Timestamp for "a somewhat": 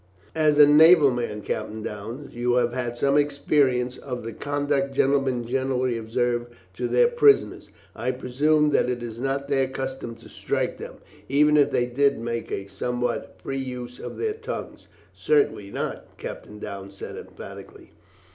12.51-13.37